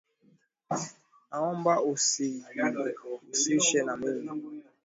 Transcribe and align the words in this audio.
Naomba 1.29 1.73
usijihusishe 1.93 3.79
na 3.85 3.93
mimi 4.01 4.27